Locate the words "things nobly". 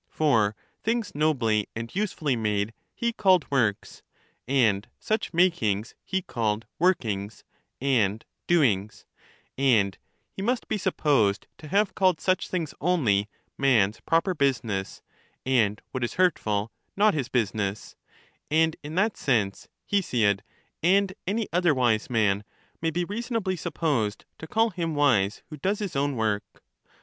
0.83-1.69